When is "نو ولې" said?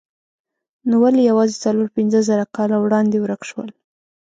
0.87-1.21